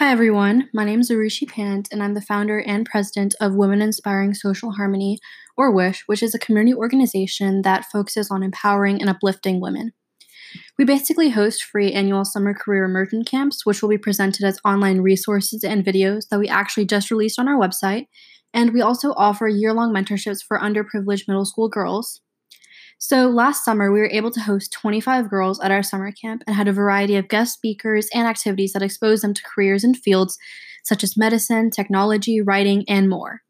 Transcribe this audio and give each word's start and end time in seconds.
Hi, 0.00 0.12
everyone. 0.12 0.70
My 0.72 0.84
name 0.84 1.00
is 1.00 1.10
Arushi 1.10 1.46
Pant, 1.46 1.86
and 1.92 2.02
I'm 2.02 2.14
the 2.14 2.22
founder 2.22 2.58
and 2.58 2.86
president 2.86 3.34
of 3.38 3.54
Women 3.54 3.82
Inspiring 3.82 4.32
Social 4.32 4.70
Harmony, 4.70 5.18
or 5.58 5.70
WISH, 5.70 6.04
which 6.06 6.22
is 6.22 6.34
a 6.34 6.38
community 6.38 6.74
organization 6.74 7.60
that 7.62 7.84
focuses 7.84 8.30
on 8.30 8.42
empowering 8.42 9.02
and 9.02 9.10
uplifting 9.10 9.60
women. 9.60 9.92
We 10.78 10.86
basically 10.86 11.28
host 11.28 11.62
free 11.62 11.92
annual 11.92 12.24
summer 12.24 12.54
career 12.54 12.84
immersion 12.84 13.24
camps, 13.24 13.66
which 13.66 13.82
will 13.82 13.90
be 13.90 13.98
presented 13.98 14.42
as 14.42 14.58
online 14.64 15.02
resources 15.02 15.62
and 15.62 15.84
videos 15.84 16.28
that 16.30 16.40
we 16.40 16.48
actually 16.48 16.86
just 16.86 17.10
released 17.10 17.38
on 17.38 17.46
our 17.46 17.60
website. 17.60 18.06
And 18.54 18.72
we 18.72 18.80
also 18.80 19.12
offer 19.18 19.48
year 19.48 19.74
long 19.74 19.92
mentorships 19.92 20.42
for 20.42 20.58
underprivileged 20.58 21.28
middle 21.28 21.44
school 21.44 21.68
girls. 21.68 22.22
So 23.02 23.30
last 23.30 23.64
summer, 23.64 23.90
we 23.90 23.98
were 23.98 24.10
able 24.12 24.30
to 24.30 24.40
host 24.40 24.72
25 24.72 25.30
girls 25.30 25.58
at 25.60 25.70
our 25.70 25.82
summer 25.82 26.12
camp 26.12 26.42
and 26.46 26.54
had 26.54 26.68
a 26.68 26.72
variety 26.72 27.16
of 27.16 27.28
guest 27.28 27.54
speakers 27.54 28.10
and 28.12 28.28
activities 28.28 28.74
that 28.74 28.82
exposed 28.82 29.24
them 29.24 29.32
to 29.32 29.42
careers 29.42 29.84
in 29.84 29.94
fields 29.94 30.36
such 30.84 31.02
as 31.02 31.16
medicine, 31.16 31.70
technology, 31.70 32.42
writing, 32.42 32.84
and 32.88 33.08
more. 33.08 33.40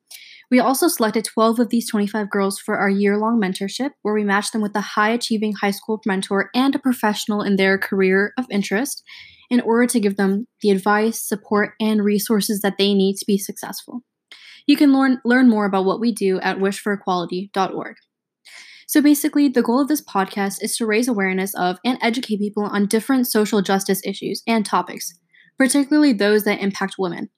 We 0.52 0.60
also 0.60 0.86
selected 0.86 1.24
12 1.24 1.58
of 1.58 1.68
these 1.68 1.90
25 1.90 2.30
girls 2.30 2.60
for 2.60 2.78
our 2.78 2.88
year 2.88 3.18
long 3.18 3.40
mentorship, 3.40 3.90
where 4.02 4.14
we 4.14 4.22
matched 4.22 4.52
them 4.52 4.62
with 4.62 4.76
a 4.76 4.80
high 4.80 5.10
achieving 5.10 5.54
high 5.54 5.72
school 5.72 6.00
mentor 6.06 6.50
and 6.54 6.76
a 6.76 6.78
professional 6.78 7.42
in 7.42 7.56
their 7.56 7.76
career 7.76 8.32
of 8.38 8.46
interest 8.52 9.02
in 9.50 9.60
order 9.62 9.86
to 9.88 9.98
give 9.98 10.16
them 10.16 10.46
the 10.62 10.70
advice, 10.70 11.20
support, 11.20 11.72
and 11.80 12.04
resources 12.04 12.60
that 12.60 12.78
they 12.78 12.94
need 12.94 13.16
to 13.16 13.26
be 13.26 13.36
successful. 13.36 14.02
You 14.68 14.76
can 14.76 14.92
learn, 14.92 15.18
learn 15.24 15.48
more 15.48 15.64
about 15.64 15.86
what 15.86 15.98
we 15.98 16.12
do 16.12 16.38
at 16.38 16.58
wishforequality.org. 16.58 17.96
So 18.90 19.00
basically, 19.00 19.48
the 19.48 19.62
goal 19.62 19.80
of 19.80 19.86
this 19.86 20.02
podcast 20.02 20.64
is 20.64 20.76
to 20.76 20.84
raise 20.84 21.06
awareness 21.06 21.54
of 21.54 21.78
and 21.84 21.96
educate 22.02 22.40
people 22.40 22.64
on 22.64 22.86
different 22.86 23.28
social 23.28 23.62
justice 23.62 24.02
issues 24.04 24.42
and 24.48 24.66
topics, 24.66 25.14
particularly 25.56 26.12
those 26.12 26.42
that 26.42 26.60
impact 26.60 26.96
women. 26.98 27.30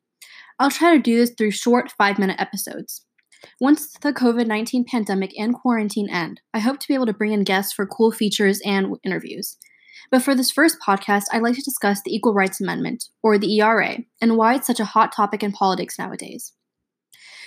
I'll 0.58 0.70
try 0.70 0.96
to 0.96 1.02
do 1.02 1.18
this 1.18 1.34
through 1.36 1.50
short 1.50 1.92
five 1.98 2.18
minute 2.18 2.40
episodes. 2.40 3.04
Once 3.60 3.92
the 4.00 4.14
COVID 4.14 4.46
19 4.46 4.86
pandemic 4.90 5.38
and 5.38 5.52
quarantine 5.52 6.08
end, 6.08 6.40
I 6.54 6.60
hope 6.60 6.78
to 6.78 6.88
be 6.88 6.94
able 6.94 7.04
to 7.04 7.12
bring 7.12 7.32
in 7.32 7.44
guests 7.44 7.74
for 7.74 7.86
cool 7.86 8.12
features 8.12 8.62
and 8.64 8.96
interviews. 9.04 9.58
But 10.10 10.22
for 10.22 10.34
this 10.34 10.50
first 10.50 10.78
podcast, 10.80 11.24
I'd 11.34 11.42
like 11.42 11.56
to 11.56 11.62
discuss 11.62 12.00
the 12.02 12.14
Equal 12.14 12.32
Rights 12.32 12.62
Amendment, 12.62 13.04
or 13.22 13.36
the 13.36 13.60
ERA, 13.60 13.98
and 14.22 14.38
why 14.38 14.54
it's 14.54 14.66
such 14.66 14.80
a 14.80 14.86
hot 14.86 15.12
topic 15.14 15.42
in 15.42 15.52
politics 15.52 15.98
nowadays. 15.98 16.54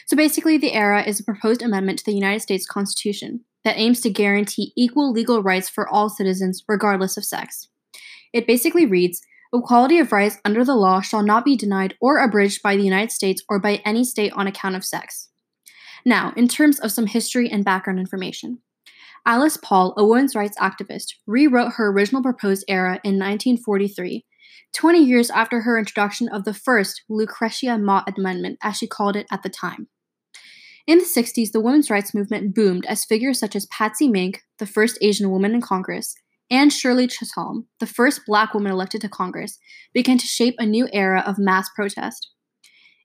So 0.06 0.16
basically, 0.16 0.60
the 0.60 0.76
ERA 0.76 1.02
is 1.02 1.20
a 1.20 1.24
proposed 1.24 1.64
amendment 1.64 1.98
to 1.98 2.06
the 2.06 2.14
United 2.14 2.42
States 2.42 2.68
Constitution 2.68 3.46
that 3.66 3.78
aims 3.78 4.00
to 4.02 4.10
guarantee 4.10 4.72
equal 4.78 5.12
legal 5.12 5.44
rights 5.44 5.68
for 5.68 5.90
all 5.90 6.08
citizens, 6.08 6.64
regardless 6.68 7.18
of 7.18 7.26
sex. 7.26 7.68
It 8.32 8.48
basically 8.48 8.86
reads 8.86 9.22
Equality 9.54 10.00
of 10.00 10.12
rights 10.12 10.38
under 10.46 10.64
the 10.64 10.76
law 10.76 11.02
shall 11.02 11.24
not 11.24 11.46
be 11.46 11.56
denied 11.56 11.96
or 12.00 12.20
abridged 12.20 12.62
by 12.62 12.76
the 12.76 12.84
United 12.84 13.12
States 13.12 13.44
or 13.50 13.60
by 13.60 13.82
any 13.86 14.04
state 14.04 14.32
on 14.34 14.48
account 14.48 14.76
of 14.76 14.84
sex. 14.84 15.30
Now, 16.06 16.34
in 16.36 16.48
terms 16.48 16.80
of 16.80 16.92
some 16.92 17.08
history 17.08 17.50
and 17.50 17.66
background 17.66 18.00
information, 18.00 18.60
Alice 19.26 19.58
Paul, 19.58 19.94
a 19.98 20.06
women's 20.06 20.36
rights 20.36 20.58
activist, 20.60 21.14
rewrote 21.26 21.74
her 21.74 21.88
original 21.88 22.22
proposed 22.22 22.66
ERA 22.68 23.00
in 23.04 23.18
1943, 23.18 24.24
20 24.76 25.00
years 25.00 25.32
after 25.32 25.62
her 25.62 25.80
introduction 25.80 26.28
of 26.30 26.44
the 26.44 26.54
first 26.54 27.02
Lucretia 27.10 27.78
Mott 27.78 28.16
Amendment, 28.16 28.60
as 28.62 28.78
she 28.78 28.88
called 28.88 29.16
it 29.16 29.26
at 29.32 29.42
the 29.42 29.50
time. 29.50 29.88
In 30.88 31.00
the 31.00 31.06
60s, 31.06 31.52
the 31.52 31.62
women's 31.62 31.90
rights 31.90 32.14
movement 32.14 32.54
boomed 32.54 32.86
as 32.86 33.06
figures 33.06 33.40
such 33.40 33.56
as 33.56 33.66
Patsy 33.68 34.08
Mink, 34.08 34.44
the 34.60 34.68
first 34.68 35.00
Asian 35.02 35.32
woman 35.32 35.56
in 35.56 35.62
Congress, 35.62 36.16
and 36.52 36.72
Shirley 36.72 37.08
Chisholm, 37.08 37.68
the 37.80 37.88
first 37.88 38.22
black 38.28 38.54
woman 38.54 38.72
elected 38.72 39.02
to 39.02 39.10
Congress, 39.10 39.58
began 39.96 40.20
to 40.20 40.28
shape 40.28 40.56
a 40.60 40.66
new 40.66 40.88
era 40.94 41.24
of 41.26 41.40
mass 41.40 41.70
protest. 41.76 42.30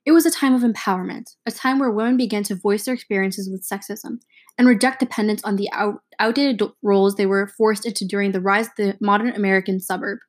It 0.05 0.11
was 0.11 0.27
a 0.27 0.31
time 0.31 0.53
of 0.53 0.61
empowerment, 0.61 1.35
a 1.45 1.51
time 1.51 1.79
where 1.79 1.89
women 1.89 2.17
began 2.17 2.43
to 2.43 2.55
voice 2.55 2.85
their 2.85 2.93
experiences 2.93 3.49
with 3.51 3.67
sexism 3.67 4.19
and 4.57 4.67
reject 4.67 4.99
dependence 4.99 5.43
on 5.43 5.55
the 5.55 5.69
out- 5.71 6.01
outdated 6.19 6.61
roles 6.83 7.15
they 7.15 7.25
were 7.25 7.47
forced 7.47 7.85
into 7.85 8.05
during 8.05 8.31
the 8.31 8.41
rise 8.41 8.67
of 8.67 8.73
the 8.77 8.97
modern 9.01 9.31
American 9.31 9.79
suburb. 9.79 10.19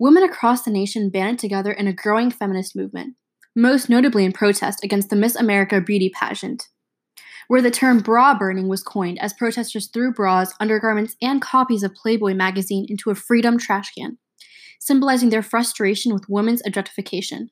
Women 0.00 0.22
across 0.22 0.62
the 0.62 0.70
nation 0.70 1.10
banded 1.10 1.38
together 1.38 1.72
in 1.72 1.86
a 1.86 1.92
growing 1.92 2.30
feminist 2.30 2.76
movement, 2.76 3.16
most 3.58 3.90
notably 3.90 4.24
in 4.24 4.32
protest 4.32 4.84
against 4.84 5.10
the 5.10 5.16
Miss 5.16 5.34
America 5.34 5.80
beauty 5.80 6.08
pageant, 6.08 6.68
where 7.48 7.60
the 7.60 7.72
term 7.72 7.98
bra 7.98 8.38
burning 8.38 8.68
was 8.68 8.84
coined 8.84 9.18
as 9.18 9.32
protesters 9.32 9.88
threw 9.88 10.12
bras, 10.12 10.54
undergarments, 10.60 11.16
and 11.20 11.42
copies 11.42 11.82
of 11.82 11.94
Playboy 11.94 12.34
magazine 12.34 12.86
into 12.88 13.10
a 13.10 13.16
freedom 13.16 13.58
trash 13.58 13.90
can, 13.90 14.16
symbolizing 14.78 15.30
their 15.30 15.42
frustration 15.42 16.14
with 16.14 16.28
women's 16.28 16.62
objectification. 16.64 17.50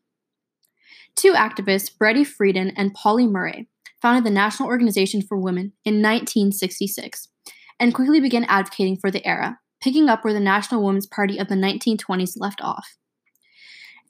Two 1.16 1.33
activists, 1.33 1.91
Betty 1.99 2.25
Friedan 2.25 2.72
and 2.77 2.95
Pauli 2.95 3.27
Murray, 3.27 3.69
founded 4.00 4.22
the 4.22 4.31
National 4.31 4.69
Organization 4.69 5.22
for 5.22 5.37
Women 5.37 5.72
in 5.84 5.95
1966 5.95 7.28
and 7.81 7.93
quickly 7.93 8.21
began 8.21 8.45
advocating 8.45 8.97
for 8.97 9.11
the 9.11 9.27
ERA, 9.27 9.59
picking 9.83 10.09
up 10.09 10.22
where 10.22 10.34
the 10.34 10.41
National 10.41 10.84
Women's 10.84 11.06
Party 11.06 11.37
of 11.37 11.49
the 11.49 11.56
1920s 11.56 12.34
left 12.37 12.61
off. 12.61 12.97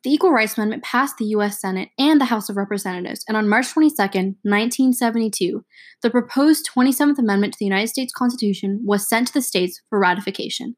The 0.06 0.12
Equal 0.12 0.30
Rights 0.30 0.56
Amendment 0.56 0.84
passed 0.84 1.16
the 1.16 1.24
U.S. 1.24 1.60
Senate 1.60 1.88
and 1.98 2.20
the 2.20 2.26
House 2.26 2.48
of 2.48 2.56
Representatives, 2.56 3.24
and 3.26 3.36
on 3.36 3.48
March 3.48 3.72
22, 3.72 3.96
1972, 3.96 5.64
the 6.00 6.10
proposed 6.10 6.70
27th 6.72 7.18
Amendment 7.18 7.54
to 7.54 7.58
the 7.58 7.64
United 7.64 7.88
States 7.88 8.12
Constitution 8.16 8.82
was 8.84 9.08
sent 9.08 9.26
to 9.26 9.32
the 9.32 9.42
states 9.42 9.82
for 9.90 9.98
ratification. 9.98 10.76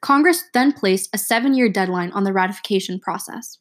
Congress 0.00 0.44
then 0.54 0.72
placed 0.72 1.10
a 1.12 1.18
seven 1.18 1.54
year 1.54 1.68
deadline 1.68 2.12
on 2.12 2.22
the 2.22 2.32
ratification 2.32 3.00
process. 3.00 3.58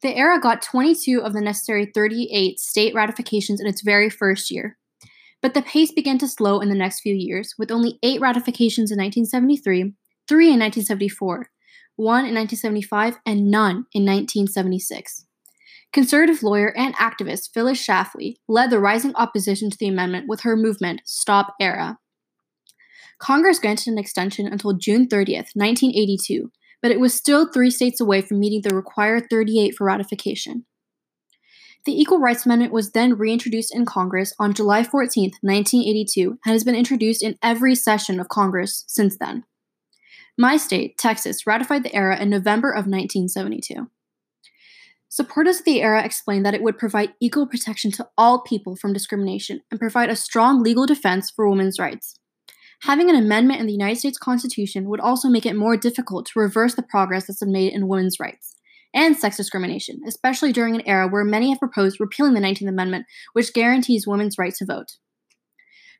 The 0.00 0.16
ERA 0.16 0.40
got 0.40 0.62
22 0.62 1.20
of 1.20 1.34
the 1.34 1.42
necessary 1.42 1.84
38 1.94 2.58
state 2.58 2.94
ratifications 2.94 3.60
in 3.60 3.66
its 3.66 3.82
very 3.82 4.08
first 4.08 4.50
year. 4.50 4.78
But 5.42 5.52
the 5.52 5.60
pace 5.60 5.92
began 5.92 6.16
to 6.20 6.26
slow 6.26 6.60
in 6.60 6.70
the 6.70 6.74
next 6.74 7.00
few 7.00 7.14
years, 7.14 7.52
with 7.58 7.70
only 7.70 7.98
eight 8.02 8.22
ratifications 8.22 8.90
in 8.90 8.96
1973, 8.96 9.92
three 10.26 10.46
in 10.46 10.58
1974, 10.58 11.50
one 12.00 12.26
in 12.26 12.34
1975, 12.34 13.18
and 13.26 13.50
none 13.50 13.86
in 13.92 14.04
1976. 14.04 15.26
Conservative 15.92 16.42
lawyer 16.42 16.72
and 16.76 16.94
activist 16.96 17.50
Phyllis 17.52 17.84
Schlafly 17.84 18.36
led 18.48 18.70
the 18.70 18.78
rising 18.78 19.14
opposition 19.16 19.70
to 19.70 19.76
the 19.78 19.88
amendment 19.88 20.26
with 20.28 20.42
her 20.42 20.56
movement 20.56 21.02
Stop 21.04 21.54
ERA. 21.60 21.98
Congress 23.18 23.58
granted 23.58 23.88
an 23.88 23.98
extension 23.98 24.46
until 24.46 24.72
June 24.72 25.06
30th, 25.06 25.50
1982, 25.54 26.50
but 26.80 26.90
it 26.90 27.00
was 27.00 27.12
still 27.12 27.50
three 27.52 27.70
states 27.70 28.00
away 28.00 28.22
from 28.22 28.40
meeting 28.40 28.62
the 28.62 28.74
required 28.74 29.24
38 29.28 29.74
for 29.76 29.84
ratification. 29.84 30.64
The 31.86 31.98
Equal 31.98 32.18
Rights 32.18 32.46
Amendment 32.46 32.72
was 32.72 32.92
then 32.92 33.16
reintroduced 33.16 33.74
in 33.74 33.84
Congress 33.84 34.34
on 34.38 34.54
July 34.54 34.84
14, 34.84 35.32
1982, 35.40 36.38
and 36.44 36.52
has 36.52 36.62
been 36.62 36.74
introduced 36.74 37.22
in 37.22 37.36
every 37.42 37.74
session 37.74 38.20
of 38.20 38.28
Congress 38.28 38.84
since 38.86 39.16
then. 39.18 39.44
My 40.40 40.56
state, 40.56 40.96
Texas, 40.96 41.46
ratified 41.46 41.82
the 41.82 41.94
ERA 41.94 42.18
in 42.18 42.30
November 42.30 42.70
of 42.70 42.86
1972. 42.86 43.90
Supporters 45.06 45.58
of 45.58 45.66
the 45.66 45.82
ERA 45.82 46.02
explained 46.02 46.46
that 46.46 46.54
it 46.54 46.62
would 46.62 46.78
provide 46.78 47.12
equal 47.20 47.46
protection 47.46 47.90
to 47.90 48.08
all 48.16 48.40
people 48.40 48.74
from 48.74 48.94
discrimination 48.94 49.60
and 49.70 49.78
provide 49.78 50.08
a 50.08 50.16
strong 50.16 50.62
legal 50.62 50.86
defense 50.86 51.30
for 51.30 51.46
women's 51.46 51.78
rights. 51.78 52.18
Having 52.84 53.10
an 53.10 53.16
amendment 53.16 53.60
in 53.60 53.66
the 53.66 53.74
United 53.74 53.98
States 53.98 54.16
Constitution 54.16 54.88
would 54.88 54.98
also 54.98 55.28
make 55.28 55.44
it 55.44 55.56
more 55.56 55.76
difficult 55.76 56.24
to 56.28 56.40
reverse 56.40 56.74
the 56.74 56.82
progress 56.82 57.26
that's 57.26 57.40
been 57.40 57.52
made 57.52 57.74
in 57.74 57.86
women's 57.86 58.18
rights 58.18 58.56
and 58.94 59.18
sex 59.18 59.36
discrimination, 59.36 60.00
especially 60.06 60.54
during 60.54 60.74
an 60.74 60.88
era 60.88 61.06
where 61.06 61.22
many 61.22 61.50
have 61.50 61.58
proposed 61.58 62.00
repealing 62.00 62.32
the 62.32 62.40
19th 62.40 62.66
Amendment, 62.66 63.04
which 63.34 63.52
guarantees 63.52 64.06
women's 64.06 64.38
right 64.38 64.54
to 64.54 64.64
vote. 64.64 64.92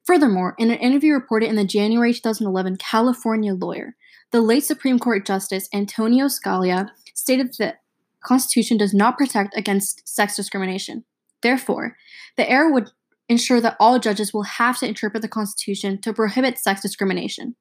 Furthermore, 0.05 0.55
in 0.59 0.71
an 0.71 0.79
interview 0.79 1.13
reported 1.13 1.49
in 1.49 1.57
the 1.57 1.65
January 1.65 2.13
2011 2.13 2.77
California 2.77 3.55
Lawyer, 3.55 3.97
the 4.33 4.41
late 4.41 4.65
Supreme 4.65 4.99
Court 4.99 5.27
Justice 5.27 5.69
Antonin 5.73 6.27
Scalia 6.27 6.91
stated 7.15 7.55
that 7.59 7.59
the 7.59 8.27
Constitution 8.27 8.77
does 8.77 8.95
not 8.95 9.19
protect 9.19 9.57
against 9.57 10.09
sex 10.09 10.37
discrimination. 10.37 11.05
Therefore, 11.43 11.97
the 12.37 12.51
ERA 12.51 12.73
would 12.73 12.91
ensure 13.29 13.61
that 13.61 13.77
all 13.79 13.99
judges 13.99 14.35
will 14.35 14.43
have 14.43 14.79
to 14.79 14.87
interpret 14.87 15.23
the 15.23 15.29
Constitution 15.29 16.01
to 16.03 16.13
prohibit 16.13 16.59
sex 16.59 16.83
discrimination. 16.83 17.57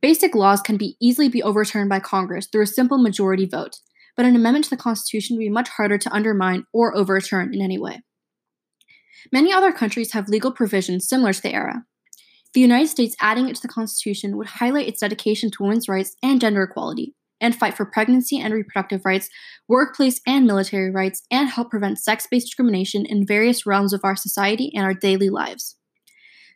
Basic 0.00 0.34
laws 0.34 0.60
can 0.60 0.76
be 0.76 0.96
easily 1.00 1.28
be 1.28 1.42
overturned 1.42 1.88
by 1.88 2.00
Congress 2.00 2.46
through 2.46 2.62
a 2.62 2.66
simple 2.66 2.98
majority 2.98 3.46
vote, 3.46 3.76
but 4.16 4.26
an 4.26 4.36
amendment 4.36 4.64
to 4.64 4.70
the 4.70 4.76
Constitution 4.76 5.36
would 5.36 5.42
be 5.42 5.48
much 5.48 5.68
harder 5.70 5.96
to 5.98 6.12
undermine 6.12 6.64
or 6.72 6.94
overturn 6.94 7.54
in 7.54 7.62
any 7.62 7.78
way. 7.78 8.02
Many 9.32 9.52
other 9.52 9.72
countries 9.72 10.12
have 10.12 10.28
legal 10.28 10.52
provisions 10.52 11.08
similar 11.08 11.32
to 11.32 11.42
the 11.42 11.54
ERA, 11.54 11.84
the 12.54 12.60
United 12.60 12.88
States 12.88 13.16
adding 13.20 13.48
it 13.48 13.56
to 13.56 13.62
the 13.62 13.68
Constitution 13.68 14.36
would 14.36 14.46
highlight 14.46 14.86
its 14.86 15.00
dedication 15.00 15.50
to 15.50 15.62
women's 15.64 15.88
rights 15.88 16.14
and 16.22 16.40
gender 16.40 16.62
equality, 16.62 17.14
and 17.40 17.54
fight 17.54 17.74
for 17.74 17.84
pregnancy 17.84 18.38
and 18.38 18.54
reproductive 18.54 19.04
rights, 19.04 19.28
workplace 19.68 20.20
and 20.24 20.46
military 20.46 20.90
rights, 20.90 21.22
and 21.32 21.48
help 21.48 21.68
prevent 21.68 21.98
sex 21.98 22.28
based 22.30 22.46
discrimination 22.46 23.04
in 23.06 23.26
various 23.26 23.66
realms 23.66 23.92
of 23.92 24.02
our 24.04 24.14
society 24.14 24.70
and 24.72 24.84
our 24.84 24.94
daily 24.94 25.28
lives. 25.28 25.76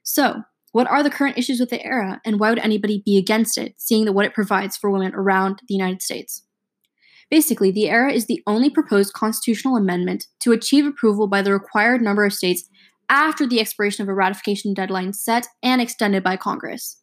So, 0.05 0.43
what 0.71 0.87
are 0.87 1.03
the 1.03 1.11
current 1.11 1.37
issues 1.37 1.59
with 1.59 1.71
the 1.71 1.85
ERA, 1.85 2.21
and 2.25 2.39
why 2.39 2.51
would 2.51 2.61
anybody 2.61 3.03
be 3.05 3.19
against 3.19 3.59
it, 3.59 3.75
seeing 3.79 4.05
that 4.05 4.13
what 4.13 4.27
it 4.27 4.35
provides 4.35 4.77
for 4.77 4.91
women 4.91 5.13
around 5.15 5.63
the 5.67 5.75
United 5.75 6.01
States? 6.01 6.45
Basically, 7.31 7.71
the 7.71 7.89
ERA 7.89 8.13
is 8.13 8.27
the 8.27 8.43
only 8.47 8.71
proposed 8.71 9.13
constitutional 9.13 9.77
amendment 9.77 10.27
to 10.41 10.53
achieve 10.53 10.87
approval 10.87 11.27
by 11.27 11.43
the 11.43 11.53
required 11.53 12.01
number 12.01 12.25
of 12.25 12.33
states 12.33 12.69
after 13.11 13.47
the 13.47 13.61
expiration 13.61 14.03
of 14.03 14.09
a 14.09 14.15
ratification 14.15 14.73
deadline 14.73 15.13
set 15.13 15.47
and 15.63 15.81
extended 15.81 16.23
by 16.23 16.37
Congress. 16.37 17.03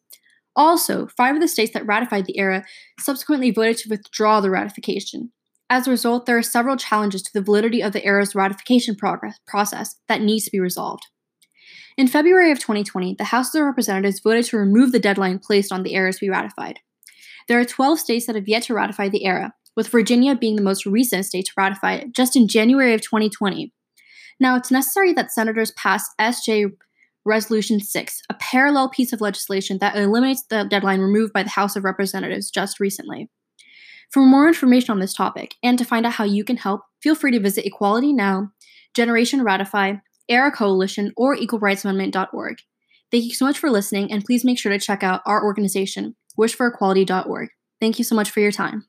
Also, 0.56 1.06
five 1.16 1.34
of 1.34 1.40
the 1.40 1.48
states 1.48 1.72
that 1.74 1.86
ratified 1.86 2.26
the 2.26 2.38
ERA 2.38 2.64
subsequently 2.98 3.50
voted 3.50 3.76
to 3.76 3.88
withdraw 3.88 4.40
the 4.40 4.50
ratification. 4.50 5.30
As 5.68 5.86
a 5.86 5.90
result, 5.90 6.26
there 6.26 6.38
are 6.38 6.42
several 6.42 6.76
challenges 6.76 7.22
to 7.22 7.32
the 7.34 7.42
validity 7.42 7.82
of 7.82 7.92
the 7.92 8.04
ERA's 8.04 8.34
ratification 8.34 8.96
process 8.96 9.96
that 10.08 10.22
needs 10.22 10.44
to 10.44 10.50
be 10.50 10.60
resolved. 10.60 11.04
In 11.96 12.08
February 12.08 12.52
of 12.52 12.58
2020, 12.58 13.14
the 13.14 13.24
House 13.24 13.54
of 13.54 13.62
Representatives 13.62 14.20
voted 14.20 14.44
to 14.46 14.58
remove 14.58 14.92
the 14.92 14.98
deadline 14.98 15.38
placed 15.38 15.72
on 15.72 15.82
the 15.82 15.94
ERA 15.94 16.12
to 16.12 16.20
be 16.20 16.30
ratified. 16.30 16.80
There 17.48 17.58
are 17.58 17.64
12 17.64 17.98
states 17.98 18.26
that 18.26 18.36
have 18.36 18.48
yet 18.48 18.64
to 18.64 18.74
ratify 18.74 19.08
the 19.08 19.24
ERA, 19.24 19.54
with 19.76 19.88
Virginia 19.88 20.34
being 20.34 20.56
the 20.56 20.62
most 20.62 20.86
recent 20.86 21.26
state 21.26 21.46
to 21.46 21.52
ratify 21.56 21.94
it 21.94 22.14
just 22.14 22.34
in 22.34 22.48
January 22.48 22.94
of 22.94 23.02
2020. 23.02 23.72
Now, 24.40 24.56
it's 24.56 24.70
necessary 24.70 25.12
that 25.12 25.30
senators 25.30 25.70
pass 25.72 26.08
SJ 26.20 26.72
Resolution 27.24 27.80
6, 27.80 28.22
a 28.30 28.34
parallel 28.34 28.88
piece 28.88 29.12
of 29.12 29.20
legislation 29.20 29.78
that 29.80 29.96
eliminates 29.96 30.44
the 30.48 30.64
deadline 30.64 31.00
removed 31.00 31.32
by 31.32 31.42
the 31.42 31.50
House 31.50 31.74
of 31.74 31.84
Representatives 31.84 32.50
just 32.50 32.78
recently. 32.78 33.28
For 34.12 34.22
more 34.22 34.46
information 34.46 34.92
on 34.92 35.00
this 35.00 35.12
topic 35.12 35.56
and 35.62 35.76
to 35.78 35.84
find 35.84 36.06
out 36.06 36.12
how 36.12 36.24
you 36.24 36.44
can 36.44 36.56
help, 36.56 36.82
feel 37.02 37.16
free 37.16 37.32
to 37.32 37.40
visit 37.40 37.66
Equality 37.66 38.12
Now, 38.12 38.52
Generation 38.94 39.42
Ratify, 39.42 39.94
ERA 40.28 40.52
Coalition, 40.52 41.12
or 41.16 41.36
EqualRightsAmendment.org. 41.36 42.58
Thank 43.10 43.24
you 43.24 43.34
so 43.34 43.44
much 43.44 43.58
for 43.58 43.70
listening, 43.70 44.12
and 44.12 44.24
please 44.24 44.44
make 44.44 44.58
sure 44.58 44.72
to 44.72 44.78
check 44.78 45.02
out 45.02 45.22
our 45.26 45.44
organization, 45.44 46.14
wishforequality.org. 46.38 47.48
Thank 47.80 47.98
you 47.98 48.04
so 48.04 48.14
much 48.14 48.30
for 48.30 48.40
your 48.40 48.52
time. 48.52 48.86